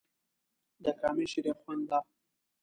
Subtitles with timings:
[0.83, 1.99] د کامې شریخ خوند لا